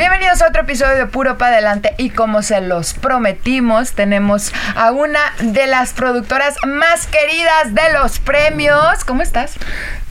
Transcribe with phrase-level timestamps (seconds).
[0.00, 4.92] Bienvenidos a otro episodio de Puro para Adelante y como se los prometimos, tenemos a
[4.92, 9.04] una de las productoras más queridas de los premios.
[9.04, 9.56] ¿Cómo estás?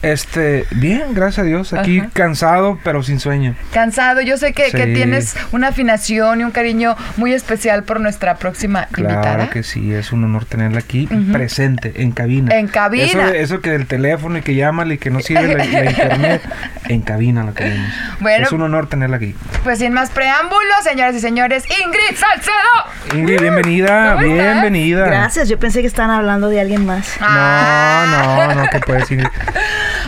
[0.02, 1.72] Este, bien, gracias a Dios.
[1.74, 2.08] Aquí Ajá.
[2.14, 3.54] cansado, pero sin sueño.
[3.72, 8.36] Cansado, yo sé que, que tienes una afinación y un cariño muy especial por nuestra
[8.36, 9.50] próxima Claro invitada.
[9.50, 12.54] que sí, es un honor tenerla aquí presente, en cabina.
[12.56, 13.30] En cabina.
[13.30, 16.42] Eso, que del teléfono y que llámale y que no sirve la, la internet,
[16.88, 17.90] en cabina la queremos.
[18.20, 18.46] Bueno.
[18.46, 19.34] es un honor tenerla aquí.
[19.64, 23.18] Pues sin más preámbulos, señoras y señores, Ingrid Salcedo.
[23.18, 24.52] Ingrid, bienvenida, ¿Cómo estás?
[24.52, 25.04] bienvenida.
[25.06, 27.16] Gracias, yo pensé que estaban hablando de alguien más.
[27.20, 28.46] Ah.
[28.48, 29.28] No, no, no, ¿qué puedes Ingrid?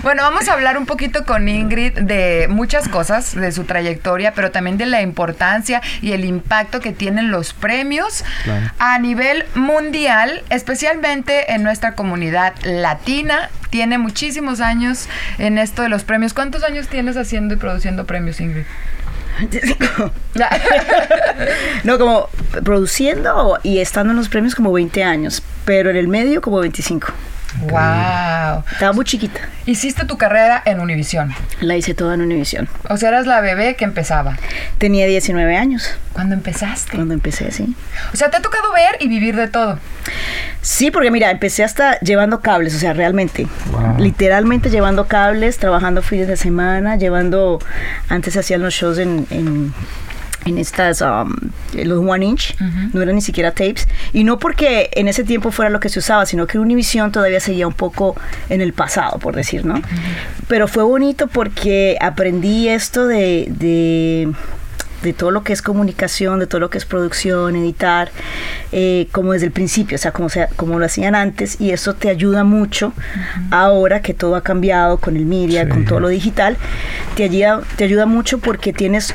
[0.02, 4.50] Bueno, vamos a hablar un poquito con Ingrid de muchas cosas, de su trayectoria, pero
[4.50, 8.70] también de la importancia y el impacto que tienen los premios Claro.
[8.78, 13.50] a nivel mundial, especialmente en nuestra comunidad latina.
[13.70, 15.08] Tiene muchísimos años
[15.38, 16.34] en esto de los premios.
[16.34, 18.64] ¿Cuántos años tienes haciendo y produciendo premios, Ingrid?
[21.84, 22.28] no, como
[22.64, 27.08] produciendo y estando en los premios como 20 años, pero en el medio como 25.
[27.60, 28.64] Wow.
[28.72, 29.40] Estaba muy chiquita.
[29.66, 31.32] Hiciste tu carrera en Univisión.
[31.60, 32.68] La hice toda en Univision.
[32.88, 34.36] O sea, eras la bebé que empezaba.
[34.78, 36.96] Tenía 19 años ¿Cuándo empezaste?
[36.96, 37.74] cuando empecé, sí.
[38.12, 39.78] O sea, te ha tocado ver y vivir de todo.
[40.60, 43.98] Sí, porque mira, empecé hasta llevando cables, o sea, realmente, Wow.
[43.98, 47.58] literalmente llevando cables, trabajando fines de semana, llevando,
[48.08, 49.72] antes hacían los shows en, en,
[50.44, 51.32] en estas, um,
[51.74, 52.54] los one inch,
[52.92, 55.98] no eran ni siquiera tapes, y no porque en ese tiempo fuera lo que se
[55.98, 58.16] usaba, sino que Univision todavía seguía un poco
[58.48, 59.80] en el pasado, por decir, ¿no?
[60.48, 63.46] Pero fue bonito porque aprendí esto de...
[63.48, 64.32] de
[65.02, 68.10] de todo lo que es comunicación, de todo lo que es producción, editar,
[68.70, 71.94] eh, como desde el principio, o sea, como, sea, como lo hacían antes, y eso
[71.94, 72.92] te ayuda mucho
[73.50, 75.68] ahora que todo ha cambiado con el media, Sí.
[75.70, 76.56] con todo lo digital,
[77.16, 79.14] te ayuda, te ayuda mucho porque tienes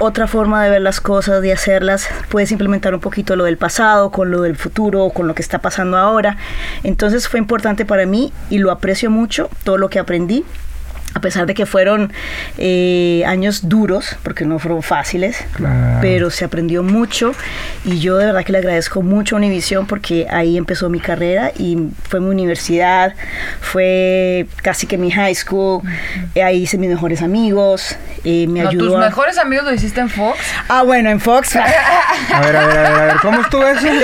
[0.00, 4.10] otra forma de ver las cosas, de hacerlas, puedes implementar un poquito lo del pasado,
[4.10, 6.36] con lo del futuro, con lo que está pasando ahora.
[6.84, 10.44] Entonces fue importante para mí y lo aprecio mucho, todo lo que aprendí
[11.14, 12.12] a pesar de que fueron
[12.58, 15.98] eh, años duros, porque no fueron fáciles, Claro.
[16.00, 17.32] pero se aprendió mucho
[17.84, 21.50] y yo de verdad que le agradezco mucho a Univision porque ahí empezó mi carrera
[21.58, 23.14] y fue mi universidad,
[23.60, 25.82] fue casi que mi high school,
[26.34, 29.72] eh, ahí hice mis mejores amigos, eh, me No, ayudó tus a- mejores amigos lo
[29.74, 30.38] hiciste en Fox.
[30.68, 31.56] Ah, bueno, en Fox.
[31.56, 31.74] A ver,
[32.32, 33.86] a ver, a ver, a ver, ¿cómo estuvo eso?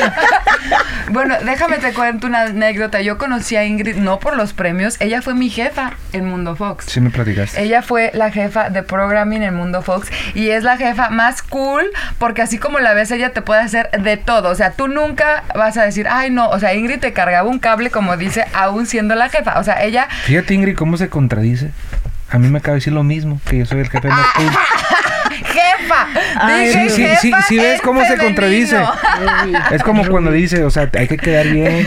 [1.11, 3.01] Bueno, déjame te cuento una anécdota.
[3.03, 6.87] Yo conocí a Ingrid no por los premios, ella fue mi jefa en Mundo Fox.
[6.89, 7.63] Sí me platicaste.
[7.63, 11.85] Ella fue la jefa de programming en Mundo Fox y es la jefa más cool
[12.19, 14.49] porque así como la ves ella te puede hacer de todo.
[14.51, 17.59] O sea, tú nunca vas a decir, ay no, o sea, Ingrid te cargaba un
[17.59, 19.59] cable como dice, aún siendo la jefa.
[19.59, 20.09] O sea, ella...
[20.25, 21.71] Fíjate Ingrid cómo se contradice.
[22.31, 24.51] A mí me acaba de decir lo mismo, que yo soy el jefe más cool.
[25.47, 26.07] ¡Jefa!
[26.37, 28.79] Ay, Sí, sí, sí, jefa sí ves cómo se contradice.
[29.71, 31.87] Es como cuando dice, o sea, hay que quedar bien.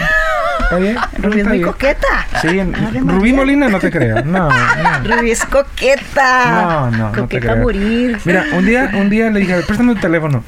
[0.68, 0.98] ¿Está bien?
[1.20, 1.68] Rubí es muy bien.
[1.72, 2.28] coqueta.
[2.42, 3.32] Sí, en- Ave Rubí.
[3.34, 4.24] Molina no te creo.
[4.26, 5.00] No, no.
[5.16, 6.46] Rubí es coqueta.
[6.52, 7.54] No, no, no te creo.
[7.54, 8.20] a morir.
[8.26, 10.44] Mira, un día, un día le dije, préstame tu teléfono.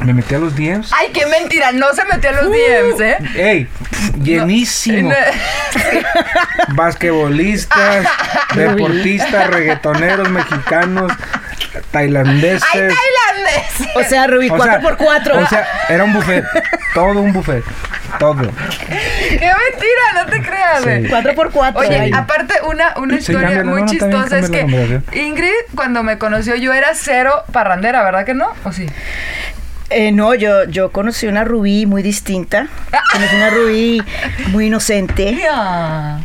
[0.00, 0.90] Me metí a los DMs.
[0.92, 3.16] Ay, qué mentira, no se metió a los DMs, ¿eh?
[3.36, 3.68] ¡Ey!
[4.20, 5.12] Llenísimo.
[6.74, 8.04] Basquetbolistas,
[8.54, 11.12] deportistas, reggaetoneros mexicanos,
[11.92, 12.62] tailandeses.
[12.72, 13.96] ¡Ay, tailandés!
[13.96, 16.44] O sea, Rubí, O 4 sea, por 4 O sea, era un buffet.
[16.92, 17.62] Todo un buffet.
[18.18, 18.42] Todo.
[18.42, 20.14] ¡Qué mentira!
[20.14, 20.84] No te creas, Sí.
[20.84, 21.08] güey.
[21.08, 25.00] 4 por 4 Oye, aparte una, una Sí, historia muy no, no, chistosa es que.
[25.12, 28.48] Ingrid cuando me conoció yo era cero parrandera, ¿verdad que no?
[28.64, 28.86] ¿O sí?
[29.90, 32.66] Eh, no, yo, yo conocí una Rubí muy distinta.
[33.12, 34.02] Conocí una Rubí
[34.48, 35.38] muy inocente,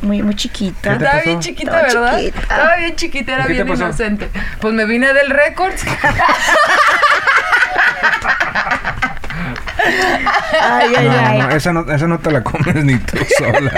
[0.02, 0.94] muy, muy chiquita.
[0.94, 1.26] ¿Qué te Estaba pasó?
[1.26, 2.18] bien chiquita, Estaba ¿verdad?
[2.20, 2.40] chiquita.
[2.42, 3.84] Estaba bien chiquita, era ¿Qué te bien pasó?
[3.84, 4.30] inocente.
[4.62, 5.84] Pues me vine del Records.
[10.62, 11.38] Ay, ay, No, ay.
[11.40, 13.72] no, esa no, esa no te la comes ni tú sola.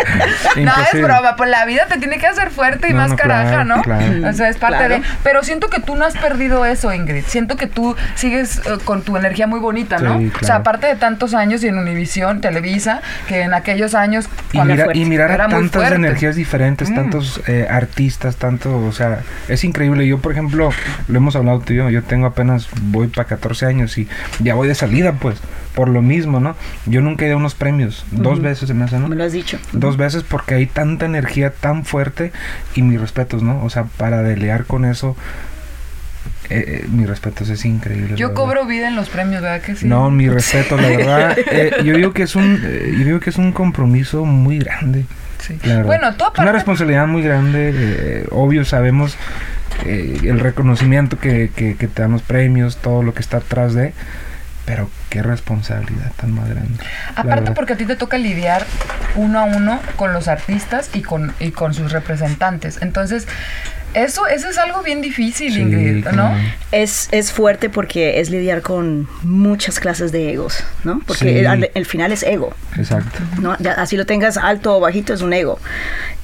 [0.57, 3.15] No, es broma, pues la vida te tiene que hacer fuerte y No, más no,
[3.17, 3.81] caraja, claro, ¿no?
[3.81, 4.29] claro.
[4.29, 4.95] O sea, es parte Claro.
[4.95, 5.01] de...
[5.23, 7.23] Pero siento que tú no has perdido eso, Ingrid.
[7.27, 10.17] Siento que tú sigues eh, con tu energía muy bonita, ¿no?
[10.19, 14.29] Sí, O sea, aparte de tantos años y en Univisión, Televisa, que en aquellos años...
[14.53, 16.95] Y, mira- fuerte, y mirar era a tantas energías diferentes, Mm.
[16.95, 20.07] tantos eh, artistas, tanto, o sea, es increíble.
[20.07, 20.71] Yo, por ejemplo,
[21.07, 24.07] lo hemos hablado tú y yo, yo tengo apenas, voy para 14 años y
[24.39, 25.37] ya voy de salida, pues,
[25.75, 26.55] por lo mismo, ¿no?
[26.87, 28.43] Yo nunca he ido a unos premios, dos Ujú.
[28.43, 29.07] veces se me hace, ¿no?
[29.07, 29.59] Me lo has dicho.
[29.73, 32.31] Dos veces porque hay tanta energía tan fuerte
[32.75, 33.63] y mis respetos, ¿no?
[33.63, 35.15] O sea, para delear con eso,
[36.49, 38.15] eh, eh, mis respetos, es increíble.
[38.15, 39.87] Yo cobro vida en los premios, ¿verdad que sí?
[39.87, 41.37] No, mi respeto, la verdad.
[41.51, 45.05] eh, yo digo que es un, eh, yo digo que es un compromiso muy grande.
[45.39, 45.57] Sí.
[45.85, 47.71] Bueno, todo Es una parte- responsabilidad muy grande.
[47.73, 49.15] eh, obvio, sabemos
[49.85, 53.73] eh, el reconocimiento que, que, que te dan los premios, todo lo que está atrás
[53.73, 53.93] de.
[54.71, 56.81] Pero qué responsabilidad tan más grande.
[57.17, 58.65] Aparte porque a ti te toca lidiar
[59.15, 62.77] uno a uno con los artistas y con, y con sus representantes.
[62.81, 63.27] Entonces,
[63.93, 66.31] eso, eso es algo bien difícil, Sí, Ingrid, ¿no?
[66.71, 71.01] Es, es fuerte porque es lidiar con muchas clases de egos, ¿no?
[71.05, 71.39] Porque Sí.
[71.45, 73.19] el, el final es ego, Exacto.
[73.41, 73.57] ¿no?
[73.59, 75.59] Ya, así lo tengas alto o bajito, es un ego.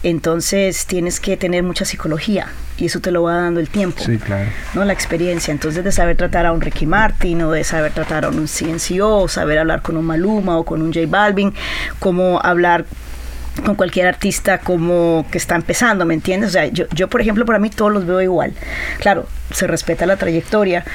[0.10, 4.02] Entonces tienes que tener mucha psicología y eso te lo va dando el tiempo.
[4.06, 4.50] Sí, claro.
[4.74, 4.86] ¿no?
[4.86, 5.52] La experiencia.
[5.52, 9.24] Entonces, de saber tratar a un Ricky Martin, o de saber tratar a un CNCO,
[9.24, 11.54] o saber hablar con un Maluma o con un J Balvin,
[12.00, 12.86] como hablar
[13.66, 16.52] con cualquier artista como que está empezando, ¿me entiendes?
[16.52, 18.54] O sea, yo, yo, por ejemplo, para mí todos los veo igual.
[19.00, 20.86] Claro, se respeta la trayectoria,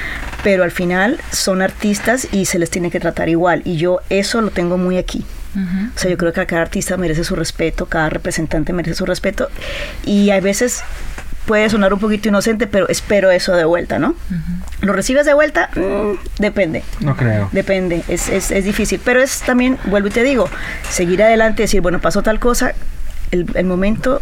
[0.43, 3.61] pero al final son artistas y se les tiene que tratar igual.
[3.63, 5.23] Y yo eso lo tengo muy aquí.
[5.55, 5.89] Ujú.
[5.95, 9.49] O sea, yo creo que cada artista merece su respeto, cada representante merece su respeto.
[10.05, 10.83] Y hay veces
[11.45, 14.15] puede sonar un poquito inocente, pero espero eso de vuelta, ¿no?
[14.81, 15.69] ¿Lo recibes de vuelta?
[15.75, 16.83] Mm, depende.
[17.01, 17.49] No creo.
[17.51, 19.01] Depende, es, es, es difícil.
[19.03, 20.49] Pero es también, vuelvo y te digo,
[20.89, 22.73] seguir adelante, decir, bueno, pasó tal cosa,
[23.31, 24.21] el, el momento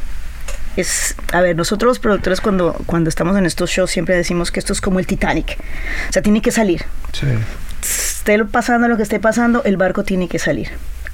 [0.78, 4.60] es, a ver, nosotros los productores cuando, cuando estamos en estos shows siempre decimos que
[4.60, 5.58] esto es como el Titanic.
[6.10, 6.86] O sea, tiene que salir.
[7.14, 7.28] Sí.
[7.82, 10.70] Esté pasando lo que esté pasando, el barco tiene que salir.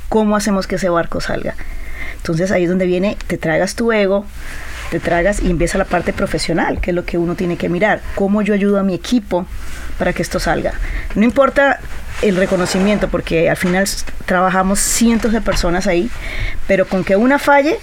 [0.09, 1.55] ¿Cómo hacemos que ese barco salga?
[2.15, 4.25] Entonces ahí es donde viene, te tragas tu ego,
[4.91, 8.01] te tragas y empieza la parte profesional, que es lo que uno tiene que mirar.
[8.15, 9.45] ¿Cómo yo ayudo a mi equipo
[9.97, 10.73] para que esto salga?
[11.15, 11.79] No importa
[12.21, 13.87] el reconocimiento, porque al final
[14.25, 16.09] trabajamos cientos de personas ahí,
[16.67, 17.79] pero con que una falle,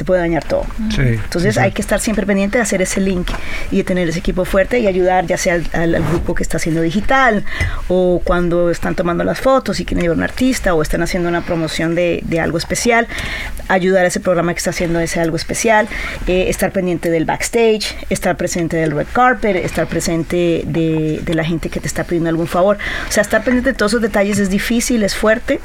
[0.00, 0.64] se puede dañar todo.
[0.94, 1.02] Sí.
[1.02, 3.28] Entonces hay que estar siempre pendiente de hacer ese link
[3.70, 6.42] y de tener ese equipo fuerte y ayudar ya sea al, al- al grupo que
[6.42, 7.44] está haciendo digital
[7.88, 11.42] o cuando están tomando las fotos y quieren llevar un artista o están haciendo una
[11.42, 13.06] promoción de, de algo especial,
[13.68, 15.86] ayudar a ese programa que está haciendo ese algo especial,
[16.26, 21.44] eh, estar pendiente del backstage, estar presente del red carpet, estar presente de, de la
[21.44, 22.78] gente que te está pidiendo algún favor.
[23.08, 25.60] O sea, estar pendiente de todos esos detalles es difícil, es fuerte.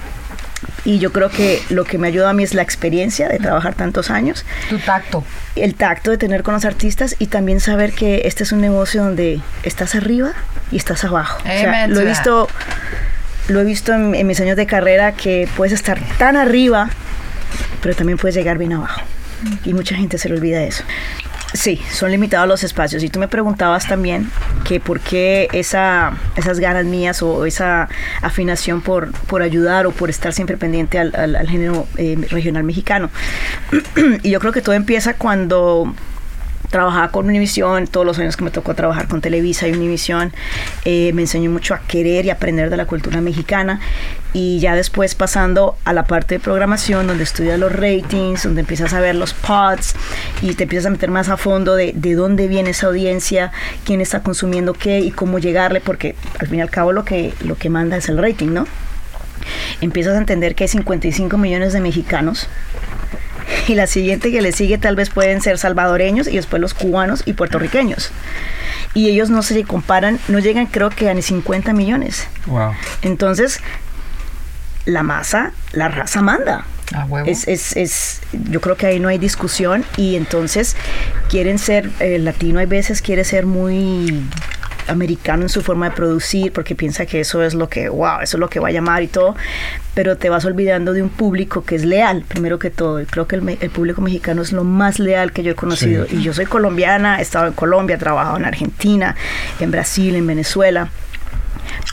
[0.84, 3.74] Y yo creo que lo que me ayuda a mí es la experiencia de trabajar
[3.75, 5.24] tantos años Tu tacto.
[5.56, 9.04] el tacto de tener con los artistas y también saber que este es un negocio
[9.04, 10.34] donde estás arriba
[10.72, 11.40] y estás abajo.
[11.40, 12.48] O sea, lo he visto,
[13.48, 16.90] lo he visto en, en mis años de carrera que puedes estar tan arriba,
[17.81, 19.02] pero también puedes llegar bien abajo.
[19.66, 20.84] Y mucha gente se le olvida eso.
[21.56, 23.02] Sí, son limitados los espacios.
[23.04, 24.30] Y tú me preguntabas también
[24.66, 27.88] que por qué esa, esas ganas mías o esa
[28.22, 33.10] afinación por, por ayudar o por estar siempre pendiente al, al- género eh, regional mexicano.
[34.24, 35.94] y yo creo que todo empieza cuando
[36.75, 40.33] trabajaba con Univision, todos los años que me tocó trabajar con Televisa y Univision,
[40.83, 43.80] eh, me enseñó mucho a querer y aprender de la cultura mexicana
[44.33, 48.94] y ya después pasando a la parte de programación donde estudias los ratings, donde empiezas
[48.94, 49.95] a ver los pods
[50.42, 53.54] y te empiezas a meter más a fondo de, de dónde viene esa audiencia,
[53.86, 57.33] quién está consumiendo qué y cómo llegarle, porque al fin y al cabo lo que,
[57.39, 58.68] lo que manda es el rating, ¿no?
[59.80, 62.50] Empiezas a entender que hay 55 millones de mexicanos
[63.68, 67.24] y la siguiente que le sigue tal vez pueden ser salvadoreños y después los cubanos
[67.26, 68.12] y puertorriqueños.
[68.94, 72.28] Y ellos no se comparan, no llegan creo que a ni 50 millones.
[72.45, 72.71] Wow.
[73.02, 73.59] Entonces,
[74.85, 76.66] la masa, la raza manda.
[76.94, 77.28] A huevo.
[77.28, 80.76] Es, es, es, yo creo que ahí no hay discusión y entonces
[81.30, 84.24] quieren ser, el latino hay veces quiere ser muy
[84.87, 88.37] americano en su forma de producir porque piensa que eso es lo que, wow, eso
[88.37, 89.35] es lo que va a llamar y todo,
[89.94, 93.01] pero te vas olvidando de un público que es leal, primero que todo.
[93.01, 95.56] Y creo que el, me- el público mexicano es lo más leal que yo he
[95.56, 96.06] conocido.
[96.07, 96.18] Sí.
[96.18, 99.15] Y yo soy colombiana, he estado en Colombia, he trabajado en Argentina,
[99.59, 100.89] en Brasil, en Venezuela.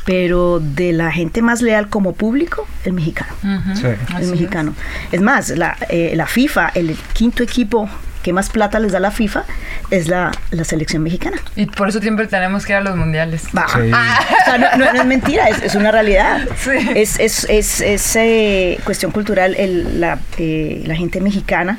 [0.05, 3.77] Pero de la gente más leal como público, el mexicano Ujú.
[3.77, 3.87] Sí.
[3.87, 4.31] Así el es.
[4.31, 4.75] mexicano.
[5.13, 7.89] Es, más, la, eh, la FIFA, el quinto equipo
[8.23, 9.45] que más plata les da la FIFA
[9.91, 11.37] es la, la selección mexicana.
[11.57, 13.45] Y por eso siempre tenemos que ir a los mundiales.
[13.57, 13.67] Va.
[13.69, 13.91] Sí.
[13.91, 16.41] O sea, no, no- no es mentira, es, es una realidad.
[16.57, 16.71] Sí.
[16.95, 21.79] Es, es, es, es, eh, cuestión cultural el- la, eh, la gente mexicana.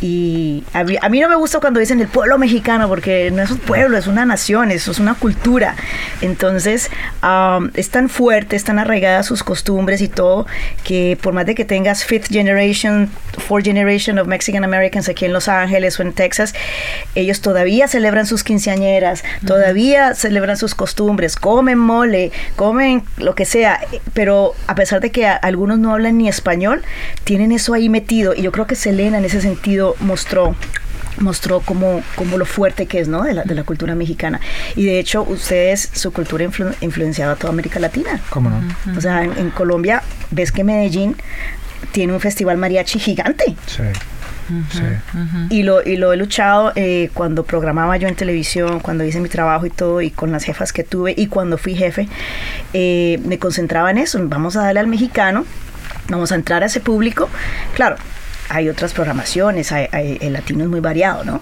[0.00, 3.42] Y a mí, a mí no me gusta cuando dicen el pueblo mexicano, porque no
[3.42, 5.74] es un pueblo, es una nación, eso es una cultura.
[6.20, 6.90] Entonces,
[7.22, 10.46] am, es tan fuerte, es tan arraigada sus costumbres y todo,
[10.84, 13.10] que por más de que tengas fifth generation,
[13.46, 16.54] fourth generation of Mexican Americans aquí en Los Ángeles, Ángeles o en Texas,
[17.14, 23.80] ellos todavía celebran sus quinceañeras, todavía celebran sus costumbres, comen mole, comen lo que sea,
[24.12, 26.82] pero a pesar de que a- algunos no hablan ni español,
[27.24, 30.54] tienen eso ahí metido y yo creo que Selena en ese sentido mostró
[31.18, 33.22] mostró como, como lo fuerte que es ¿no?
[33.24, 34.40] de, la, de la cultura mexicana.
[34.74, 38.20] Y de hecho, ustedes, su cultura influ- influenciaba a toda América Latina.
[38.30, 38.62] ¿Cómo no?
[38.96, 41.16] O sea, en, en Colombia, ves que Medellín
[41.92, 43.54] tiene un festival mariachi gigante.
[43.66, 43.82] Sí.
[45.50, 49.28] Y lo, y lo he luchado eh, cuando programaba yo en televisión, cuando hice mi
[49.28, 52.08] trabajo y todo, y con las jefas que tuve, y cuando fui jefe,
[52.72, 54.18] eh, me concentraba en eso.
[54.22, 55.44] Vamos a darle al mexicano,
[56.08, 57.28] vamos a entrar a ese público.
[57.74, 57.96] Claro,
[58.48, 61.40] hay otras programaciones, hay- hay- el latino es muy variado, ¿no?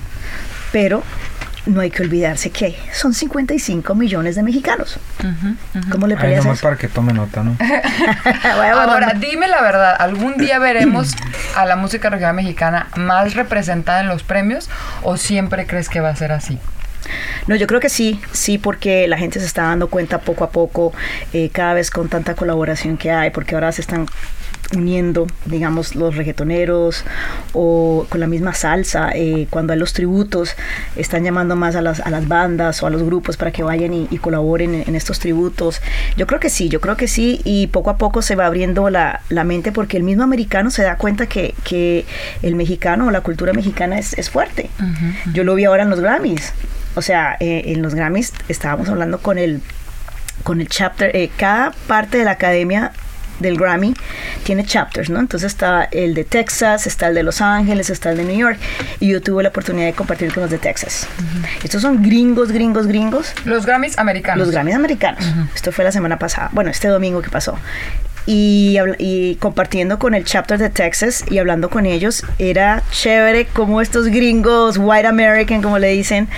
[0.73, 1.03] Pero
[1.69, 4.99] no hay que olvidarse que son 55 millones de mexicanos.
[5.91, 6.67] ¿Cómo le Ahí peleas a nomás eso?
[6.67, 7.57] para que tome nota, ¿no?
[8.57, 11.15] Bueno, Ahora, dime la verdad, ¿algún día veremos
[11.57, 14.69] a la música regional mexicana más representada en los premios
[15.03, 16.59] o siempre crees que va a ser así?
[17.47, 20.51] No, yo creo que sí, sí, porque la gente se está dando cuenta poco a
[20.51, 20.93] poco,
[21.33, 24.07] eh, cada vez con tanta colaboración que hay, porque ahora se están
[24.77, 27.05] uniendo, digamos, los reggaetoneros
[27.55, 30.55] o con la misma salsa, eh, cuando hay los tributos,
[30.95, 33.95] están llamando más a las, a las bandas o a los grupos para que vayan
[33.95, 35.81] y, y colaboren en, en estos tributos.
[36.17, 38.91] Yo creo que sí, yo creo que sí, y poco a poco se va abriendo
[38.91, 42.05] la, la mente porque el mismo americano se da cuenta que, que
[42.43, 44.71] el mexicano o la cultura mexicana es, es fuerte.
[45.33, 46.53] Yo lo vi ahora en los Grammys.
[46.95, 49.63] O sea, eh, en los Grammys estábamos hablando con el,
[50.43, 52.93] con el chapter, eh, cada parte de la academia
[53.39, 53.95] del Grammy
[54.45, 55.21] tiene chapters, ¿no?
[55.21, 58.59] Entonces está el de Texas, está el de Los Ángeles, está el de New York,
[59.01, 61.07] y yo tuve la oportunidad de compartir con los de Texas.
[61.63, 64.39] Estos son gringos, gringos, gringos, Los Grammys americanos.
[64.47, 65.25] los Grammys americanos.
[65.55, 67.59] Esto fue la semana pasada, bueno, este domingo que pasó.
[68.31, 73.81] Y, y compartiendo con el chapter de Texas y hablando con ellos, era chévere como
[73.81, 76.29] estos gringos, white American, como le dicen,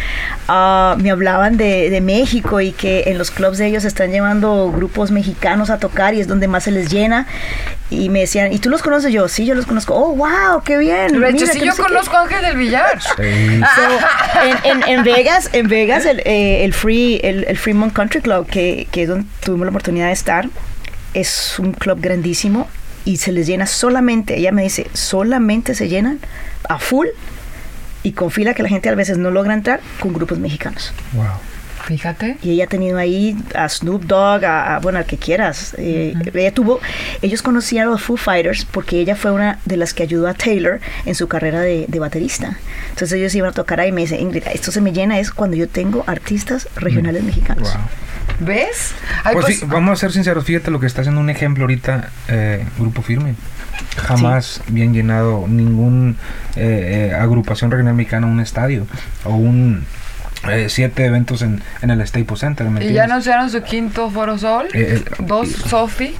[0.46, 4.70] ah, me hablaban de, de México y que en los clubs de ellos están llevando
[4.70, 7.26] grupos mexicanos a tocar y es donde más se les llena.
[7.92, 9.12] Y me decían, ¿y tú los conoces?
[9.12, 9.94] Yo, sí, yo los conozco.
[9.96, 11.10] Oh, wow, qué bien.
[11.12, 11.88] Mira, sí, que yo no sé qué".
[11.88, 13.00] conozco a Ángel del Villar.
[13.16, 13.60] Sí.
[13.74, 18.20] So, en, en- en Vegas, en Vegas el, eh, el Free, el, el Fremont Country
[18.20, 20.46] Club, que, que es donde tuvimos la oportunidad de estar,
[21.14, 22.68] es un club grandísimo
[23.04, 26.18] y se les llena solamente, ella me dice, solamente se llenan
[26.68, 27.06] a full
[28.02, 30.92] y con fila que la gente a veces no logra entrar con grupos mexicanos.
[31.12, 31.24] Wow.
[31.82, 32.36] Fíjate.
[32.42, 35.74] Y ella ha tenido ahí a Snoop Dogg, a, a- bueno, al que quieras.
[35.78, 36.78] Eh, Ella tuvo,
[37.22, 40.34] ellos conocían a los Foo Fighters porque ella fue una de las que ayudó a
[40.34, 42.58] Taylor en su carrera de, de baterista.
[42.90, 45.30] Entonces ellos iban a tocar ahí y me dice, Ingrid, esto se me llena es
[45.32, 47.72] cuando yo tengo artistas regionales mexicanos.
[47.72, 47.82] Wow.
[48.40, 48.94] ¿Ves?
[49.24, 52.10] Ay, Pues, pues, vamos a ser sinceros, fíjate lo que está haciendo un ejemplo ahorita,
[52.28, 53.34] eh, Grupo Firme.
[53.96, 56.16] Jamás bien llenado ningún
[56.56, 58.86] eh, eh, agrupación regional mexicana un estadio
[59.24, 59.84] o un
[60.48, 62.68] eh, siete eventos en, en el Staples Center.
[62.70, 64.68] ¿me y ya anunciaron su quinto Foro Sol.
[64.74, 66.14] Eh, dos Sofi.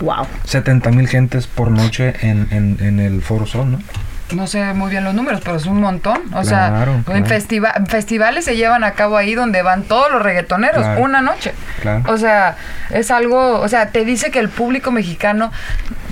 [0.00, 0.26] Wow.
[0.44, 3.78] 70 mil gentes por noche en, en, en el Foro Sol, ¿no?
[4.34, 6.20] No sé muy bien los números, pero es un montón.
[6.34, 10.22] O sea, Claro, en festiva- festivales se llevan a cabo ahí donde van todos los
[10.22, 11.00] reggaetoneros, Claro.
[11.02, 11.52] una noche.
[11.80, 12.02] Claro.
[12.06, 12.56] O sea,
[12.90, 15.52] es algo, o sea, te dice que el público mexicano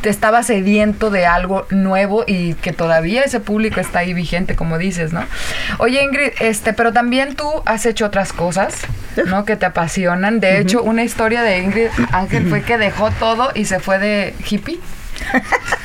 [0.03, 4.79] te estaba sediento de algo nuevo y que todavía ese público está ahí vigente, como
[4.79, 5.25] dices, ¿no?
[5.79, 8.75] Oye, Ingrid, este, pero también tú has hecho otras cosas,
[9.27, 9.45] ¿no?
[9.45, 10.41] Que te apasionan.
[10.41, 14.35] De hecho, una historia de Ingrid Ángel fue que dejó todo y se fue de
[14.49, 14.81] hippie.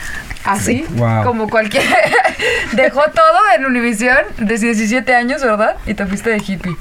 [0.46, 1.24] Así, Wow.
[1.24, 1.84] como cualquier...
[2.74, 5.76] Dejó todo en Univision de 17 años, ¿verdad?
[5.86, 6.76] Y te fuiste de hippie.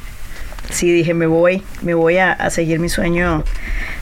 [0.70, 3.44] Sí, dije, me voy, me voy a, a seguir mi sueño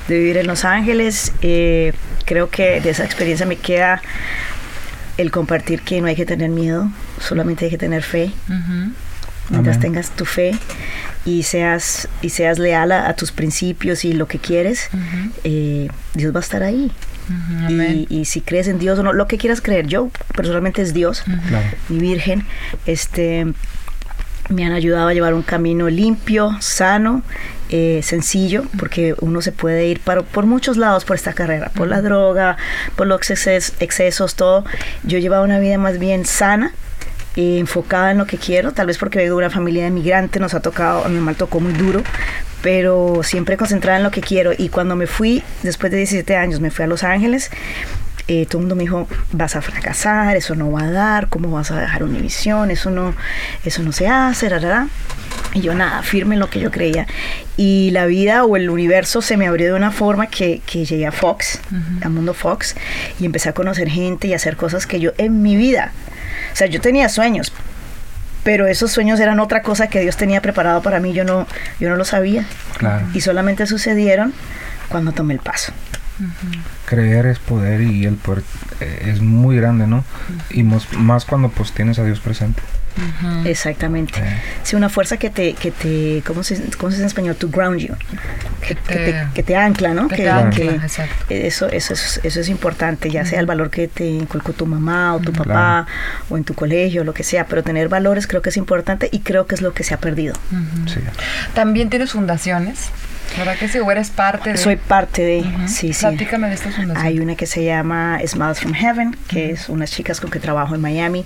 [0.09, 1.33] de vivir en Los Ángeles.
[1.42, 1.92] Eh,
[2.25, 4.00] creo que de esa experiencia me queda
[5.19, 6.88] el compartir que no hay que tener miedo,
[7.21, 8.31] solamente hay que tener fe.
[9.50, 9.92] Mientras Amén.
[9.92, 10.52] tengas tu fe
[11.26, 14.88] y seas, y seas leal a, a tus principios y lo que quieres,
[15.45, 16.90] eh, Dios va a estar ahí.
[17.67, 18.07] Amén.
[18.09, 20.93] Y, y si crees en Dios o no, lo que quieras creer, yo personalmente es
[20.95, 21.67] Dios Claro.
[21.88, 22.45] mi virgen,
[22.87, 23.47] este,
[24.49, 27.23] me han ayudado a llevar un camino limpio, sano,
[27.71, 31.88] eh, sencillo, porque uno se puede ir para, por muchos lados por esta carrera, por
[31.88, 32.57] la droga,
[32.97, 34.64] por los exces- excesos, todo.
[35.05, 36.73] Yo he llevado una vida más bien sana.
[37.35, 40.38] eh, enfocada en lo que quiero, tal vez porque vengo de una familia de migrantes,
[40.38, 42.02] nos ha tocado, a mi mamá tocó muy duro,
[42.62, 44.52] pero siempre concentrada en lo que quiero.
[44.57, 47.50] Y cuando me fui, después de 17 años, me fui a Los Ángeles,
[48.28, 51.50] eh, todo el mundo me dijo, vas a fracasar, eso no va a dar, ¿cómo
[51.50, 52.71] vas a dejar Univisión?
[52.71, 53.14] Eso no,
[53.64, 54.88] eso no se hace, rarara.
[55.54, 57.07] Y yo nada, firme en lo que yo creía.
[57.57, 61.07] Y la vida o el universo se me abrió de una forma que, que llegué
[61.07, 61.61] a Fox,
[62.00, 62.76] al mundo Fox,
[63.21, 65.92] y empecé a conocer gente y a hacer cosas que yo en mi vida,
[66.52, 67.52] o sea, yo tenía sueños,
[68.44, 71.46] pero esos sueños eran otra cosa que Dios tenía preparado para mí, yo no,
[71.80, 72.44] yo no lo sabía.
[72.78, 73.06] Claro.
[73.14, 74.32] Y solamente sucedieron
[74.88, 75.72] cuando tomé el paso.
[76.87, 78.42] Creer es poder y el poder
[78.80, 80.04] eh, es muy grande, ¿no?
[80.50, 82.62] Y mos- más cuando pues tienes a Dios presente.
[83.44, 84.20] Exactamente.
[84.62, 87.37] Sí, una fuerza que te, que te ¿cómo se, cómo se dice en español?
[87.37, 87.94] To ground you.
[88.61, 90.08] Que, Que que te- que te ancla, ¿no?
[90.08, 91.25] que Que- te ancla, que- exacto.
[91.30, 95.14] eso, eso, es, eso es importante, ya sea el valor que te inculcó tu mamá
[95.16, 95.87] o tu papá Claro.
[96.30, 99.20] o en tu colegio, lo que sea, pero tener valores creo que es importante y
[99.20, 100.34] creo que es lo que se ha perdido.
[100.87, 101.00] Sí.
[101.54, 102.90] También tienes fundaciones,
[103.39, 103.79] ¿verdad que sí?
[103.79, 104.57] ¿O eres parte de...?
[104.59, 105.69] Soy parte de, Ujú.
[105.69, 106.01] sí, sí.
[106.01, 107.03] Platícame de estas fundaciones.
[107.05, 110.75] Hay una que se llama Smiles from Heaven, que es unas chicas con que trabajo
[110.75, 111.25] en Miami.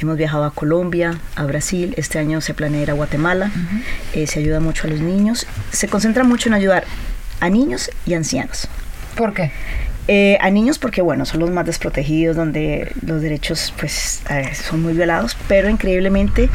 [0.00, 1.94] Hemos viajado a Colombia, a Brasil.
[1.96, 3.50] Este año se planea ir a Guatemala.
[4.12, 5.46] Eh, se ayuda mucho a los niños.
[5.72, 6.84] Se concentra mucho en ayudar
[7.40, 8.68] a niños y ancianos.
[9.16, 9.50] ¿Por qué?
[10.08, 14.82] Eh, a niños porque, bueno, son los más desprotegidos, donde los derechos pues eh, son
[14.82, 16.48] muy violados, pero increíblemente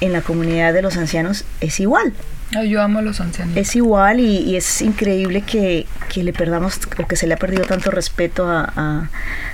[0.00, 2.12] en la comunidad de los ancianos es igual.
[2.56, 3.56] Ay, yo amo a los ancianos.
[3.56, 7.36] Es igual y, y es increíble que, que le perdamos o que se le ha
[7.36, 9.10] perdido tanto respeto a, a-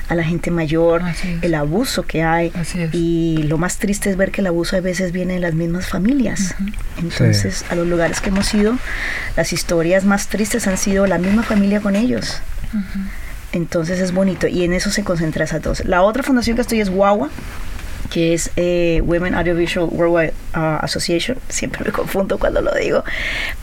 [0.08, 1.02] a la gente mayor,
[1.42, 2.52] el abuso que hay.
[2.92, 5.88] Y lo más triste es ver que el abuso a veces viene de las mismas
[5.88, 6.54] familias.
[6.98, 8.78] Entonces, a los lugares que hemos ido,
[9.36, 12.40] las historias más tristes han sido la misma familia con ellos.
[13.52, 15.84] Entonces es bonito y en eso se concentra esas dos.
[15.84, 17.28] La otra fundación que estoy es Wawa,
[18.14, 21.36] que es eh, Women Audiovisual Worldwide uh, Association.
[21.48, 23.02] Siempre me confundo cuando lo digo.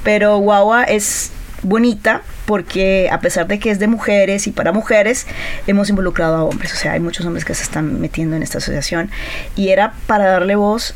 [0.03, 1.31] Pero Wawa es
[1.63, 5.25] bonita porque a pesar de que es de mujeres y para mujeres,
[5.67, 6.73] hemos involucrado a hombres.
[6.73, 9.09] O sea, hay muchos hombres que se están metiendo en esta asociación.
[9.55, 10.95] Y era para darle voz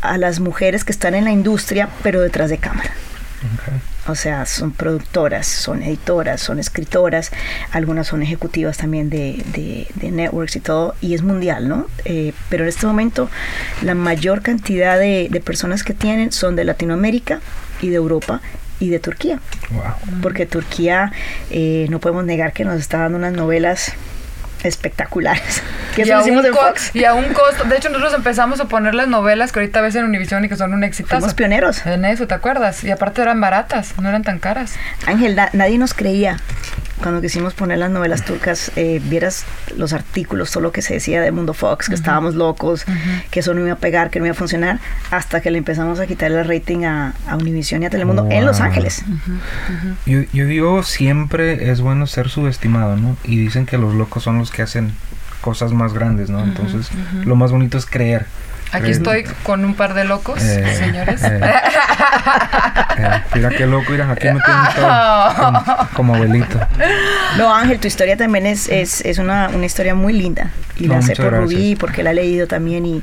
[0.00, 2.90] a las mujeres que están en la industria, pero detrás de cámara.
[4.08, 7.30] O sea, son productoras, son editoras, son escritoras,
[7.70, 11.86] algunas son ejecutivas también de, de- de networks y todo, y es mundial, ¿no?
[12.04, 13.30] Eh, pero en este momento
[13.82, 17.40] la mayor cantidad de, de personas que tienen son de Latinoamérica
[17.80, 18.40] y de Europa
[18.80, 19.38] y de Turquía,
[19.70, 20.20] Wow.
[20.22, 21.12] porque Turquía,
[21.50, 23.92] eh, no podemos negar que nos está dando unas novelas
[24.64, 25.62] espectaculares.
[25.92, 26.90] Que y, a hicimos un en co- Fox.
[26.94, 27.64] y a un costo.
[27.64, 30.56] De hecho, nosotros empezamos a poner las novelas que ahorita ves en Univision y que
[30.56, 31.16] son un exitazo.
[31.20, 31.84] Fuimos pioneros.
[31.84, 32.82] En eso, ¿te acuerdas?
[32.82, 34.72] Y aparte eran baratas, no eran tan caras.
[35.04, 36.38] Ángel, na- nadie nos creía
[37.02, 39.44] cuando quisimos poner las novelas turcas, eh, vieras
[39.76, 42.84] los artículos, todo lo que se decía de Mundo Fox, que estábamos locos,
[43.30, 46.00] que eso no iba a pegar, que no iba a funcionar, hasta que le empezamos
[46.00, 48.62] a quitar el rating a, a Univision y a Telemundo en Los.
[48.62, 49.04] Ángeles.
[50.06, 53.16] Yo, yo digo, siempre es bueno ser subestimado, ¿no?
[53.24, 54.92] Y dicen que los locos son los que hacen
[55.40, 56.42] cosas más grandes, ¿no?
[56.42, 56.88] Entonces,
[57.24, 58.26] lo más bonito es creer.
[58.72, 61.22] Aquí estoy con un par de locos, Eh, señores.
[61.24, 61.40] eh,
[62.98, 66.58] eh, mira qué loco, mira, aquí me todo como, como abuelito.
[67.38, 70.50] No, Ángel, tu historia también es, es, es una, una historia muy linda.
[70.76, 71.42] Y No, la sé por gracias.
[71.42, 73.02] Rubí, porque la he leído también y,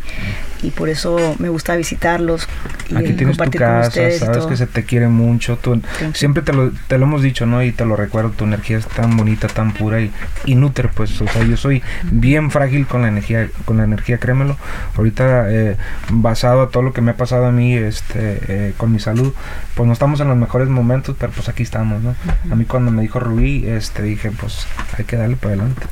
[0.62, 2.48] y por eso me gusta visitarlos
[2.89, 4.15] y Aquí tienes tu compartir con casa, ustedes.
[4.15, 4.50] y sabes todo.
[4.50, 5.58] que se te quiere mucho.
[5.58, 5.82] tú-
[6.13, 7.63] siempre te lo, te lo hemos dicho, ¿no?
[7.63, 10.12] Y te lo recuerdo, tu energía es tan bonita, tan pura y,
[10.45, 11.22] y nutre, pues.
[11.22, 14.58] O sea, yo soy bien frágil con la energía, con la energía, créemelo.
[14.98, 15.78] Ahorita, eh,
[16.10, 19.34] basado a todo lo que me ha pasado a mí, este, eh, con mi salud,
[19.76, 22.15] pues no estamos en los mejores momentos, pero pues aquí estamos, ¿no?
[22.52, 24.65] A mí cuando me dijo Rubí, este, dije, pues
[24.98, 25.88] hay que darle para adelante.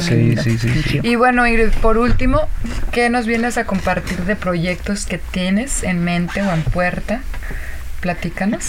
[0.00, 1.00] Sí, sí, sí, sí.
[1.02, 2.40] Y bueno, Ingrid, por último,
[2.92, 7.20] ¿qué nos vienes a compartir de proyectos que tienes en mente o en puerta?
[8.00, 8.68] Platícanos.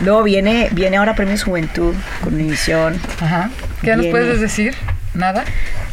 [0.00, 3.00] Luego viene, viene ahora Premios Juventud con Univisión.
[3.20, 3.50] Ajá.
[3.82, 4.74] ¿Qué nos puedes decir?
[5.14, 5.44] ¿Nada?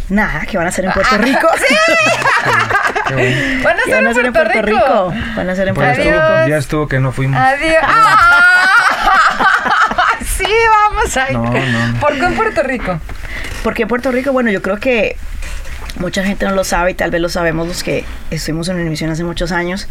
[0.09, 1.47] Nada, que van a hacer en Puerto Ah, Rico.
[3.07, 3.63] Qué bueno.
[3.63, 5.11] Van a que ser van a en hacer en Puerto, Rico.
[5.11, 5.35] Rico.
[5.35, 6.23] Van a hacer en Pues Puerto ya Rico.
[6.25, 7.39] estuvo, ya estuvo que no fuimos.
[7.39, 7.83] Adiós.
[10.37, 11.37] sí, vamos a ir.
[11.37, 11.99] No.
[11.99, 12.99] ¿Por qué en Puerto Rico?
[13.63, 15.17] Porque Puerto Rico, bueno, yo creo que
[15.97, 19.09] mucha gente no lo sabe y tal vez lo sabemos los que estuvimos en Univisión
[19.09, 19.87] hace muchos años.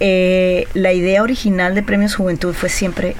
[0.00, 3.16] Eh, la idea original de Premios Juventud fue siempre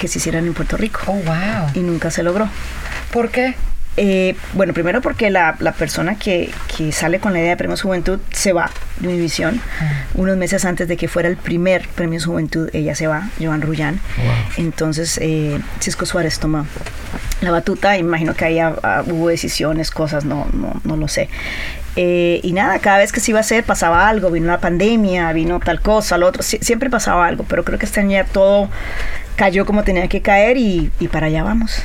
[0.00, 1.70] que se hicieran en Puerto Rico Oh, wow.
[1.74, 2.48] y nunca se logró.
[3.12, 3.54] ¿Por qué?
[3.98, 7.82] Eh, bueno, primero porque la, la persona que, que sale con la idea de Premios
[7.82, 9.60] Juventud se va de Univisión.
[10.14, 14.00] Unos meses antes de que fuera el primer Premios Juventud, ella se va, Joan Rullán.
[14.56, 16.64] Entonces, eh, Cisco Suárez toma
[17.44, 17.96] la batuta.
[17.98, 21.28] Imagino que ahí ah, ah, hubo decisiones, cosas, no, no, no lo sé.
[21.96, 25.30] Eh, y nada, cada vez que se iba a hacer pasaba algo, vino la pandemia,
[25.32, 28.24] vino tal cosa, lo otro, Sie- siempre pasaba algo, pero creo que este año ya
[28.24, 28.70] todo
[29.36, 31.82] cayó como tenía que caer y, y para allá vamos.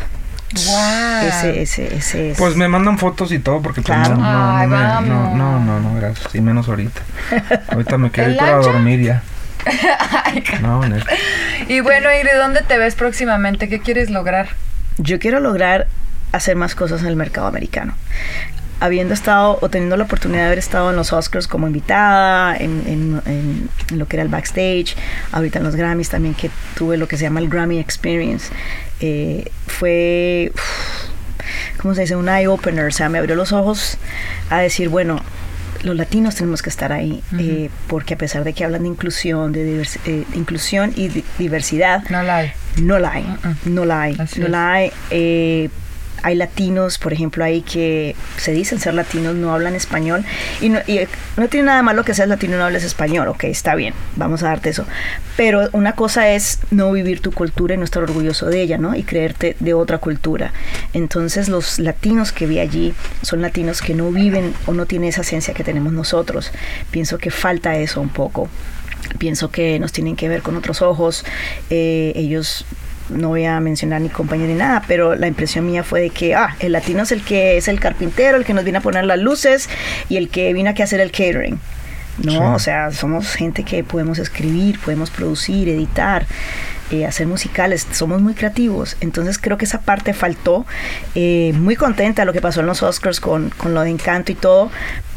[0.53, 1.27] Wow.
[1.27, 2.37] Ese, ese, ese es.
[2.37, 4.15] Pues me mandan fotos y todo porque pues, Claro.
[4.15, 6.33] no, no, Ay, no, me- no, no, no, no, gracias.
[6.33, 7.01] Y menos ahorita.
[7.69, 9.23] Ahorita me quiero ¿El ir para dormir ya.
[10.61, 11.05] No, neta.
[11.67, 13.67] Y bueno, Ingrid, ¿dónde te ves próximamente?
[13.67, 14.47] ¿Qué quieres lograr?
[14.97, 15.87] Yo quiero lograr
[16.31, 17.95] hacer más cosas en el mercado americano.
[18.79, 22.83] habiendo estado o teniendo la oportunidad de haber estado en los Oscars como invitada, en,
[22.85, 24.95] en- en- en lo que era el backstage,
[25.31, 28.49] ahorita en los Grammys también que tuve lo que se llama el Grammy Experience,
[28.99, 30.51] eh, fue,
[31.81, 32.15] ¿cómo se dice?
[32.15, 33.97] Un eye opener, o sea, me abrió los ojos
[34.51, 35.21] a decir, bueno,
[35.83, 39.51] los latinos tenemos que estar ahí, eh, porque a pesar de que hablan de inclusión,
[39.51, 42.51] de divers- eh, de inclusión y di- diversidad, No la hay.
[42.81, 43.55] no la hay, Mm-mm.
[43.65, 44.91] no la hay, Así no la hay.
[45.11, 45.69] Eh,
[46.23, 50.23] hay latinos, por ejemplo, ahí que se dicen ser latinos, no hablan español.
[50.61, 53.45] Y no, eh, no tiene nada malo que seas latino y no hables español, ok,
[53.45, 54.85] está bien, vamos a darte eso.
[55.35, 58.95] Pero una cosa es no vivir tu cultura y no estar orgulloso de ella, ¿no?
[58.95, 60.51] Y creerte de otra cultura.
[60.93, 65.21] Entonces los latinos que vi allí son latinos que no viven o no tienen esa
[65.21, 66.51] esencia que tenemos nosotros.
[66.91, 68.49] Pienso que falta eso un poco
[69.17, 71.23] pienso que nos tienen que ver con otros ojos.
[71.69, 72.65] Eh, ellos,
[73.09, 76.35] no voy a mencionar ni compañía ni nada, pero la impresión mía fue de que,
[76.35, 79.05] ah, el latino es el que es el carpintero, el que nos viene a poner
[79.05, 79.69] las luces
[80.09, 81.59] y el que vino aquí a hacer el catering.
[82.23, 82.37] No, Sí.
[82.37, 86.25] o sea, somos gente que podemos escribir, podemos producir, editar,
[86.89, 88.97] eh, hacer musicales, somos muy creativos.
[89.01, 90.65] Entonces creo que esa parte faltó.
[91.13, 94.31] Eh, muy contenta de lo que pasó en los Oscars con, con lo de Encanto
[94.31, 94.71] y todo,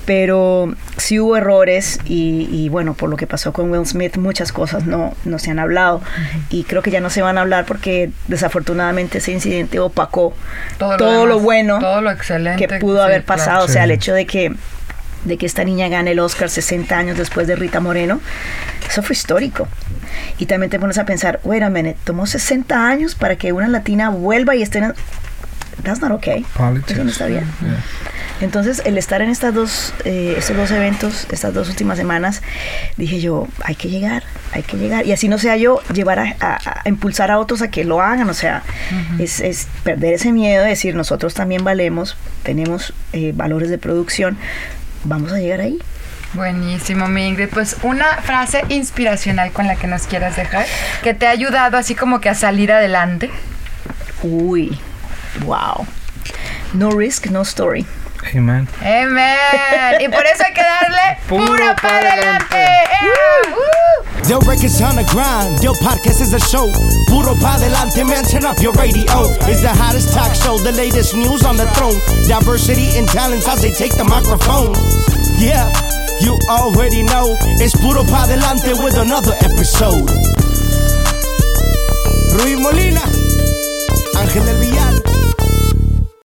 [0.07, 4.53] pero sí hubo errores y, y, bueno, por lo que pasó con Will Smith, muchas
[4.53, 6.03] cosas no, no se han hablado
[6.49, 10.35] y creo que ya no se van a hablar porque desafortunadamente ese incidente opacó
[10.79, 13.39] Todo, todo, lo, lo, demás, bueno todo lo excelente que pudo sí, haber claro.
[13.39, 13.65] pasado.
[13.65, 13.85] O sea, Sí.
[13.85, 14.55] el hecho de que
[15.25, 18.21] de que esta niña gane el Oscar 60 años después de Rita Moreno,
[18.89, 19.69] eso fue histórico.
[20.39, 23.69] Y también te pones a pensar, wait a minute, tomó 60 años para que una
[23.69, 24.95] latina vuelva y esté en...
[25.83, 26.45] That's not okay.
[26.57, 26.93] Politics.
[26.93, 27.45] Eso no está bien.
[27.61, 27.85] Yeah.
[28.41, 32.41] Entonces, el estar en estas dos, eh, estos dos eventos, estas dos últimas semanas,
[32.97, 34.23] dije yo, hay que llegar,
[34.53, 35.07] hay que llegar.
[35.07, 38.01] Y así no sea yo, llevar a, a- a impulsar a otros a que lo
[38.01, 38.29] hagan.
[38.31, 38.63] O sea,
[39.19, 44.39] es, es perder ese miedo de decir, nosotros también valemos, tenemos eh, valores de producción,
[45.05, 45.79] vamos a llegar ahí.
[46.33, 47.49] Buenísimo, mi Ingrid.
[47.49, 50.65] Pues una frase inspiracional con la que nos quieras dejar,
[51.03, 53.31] que te ha ayudado así como que a salir adelante.
[54.23, 54.79] Uy,
[55.45, 55.87] wow.
[56.73, 57.85] No risk, no story.
[58.35, 58.69] Amen.
[58.81, 60.01] Amen.
[60.01, 62.55] Y por eso hay que darle Puro puro pa' para adelante.
[62.55, 62.57] adelante.
[62.57, 63.55] ¡Ea!
[63.57, 64.29] ¡Uh!
[64.29, 66.69] Del records on the grind, Del podcast is a show.
[67.09, 69.03] Puro pa delante, man, turn up your radio.
[69.49, 71.97] It's the hottest talk show, the latest news on the throne.
[72.29, 74.75] Diversity and talents as they take the microphone.
[75.41, 75.67] Yeah,
[76.21, 77.35] you already know.
[77.59, 80.07] It's Puro pa delante with another episode.
[82.39, 83.03] Ruiz Molina,
[84.15, 84.90] Ángel del Villar.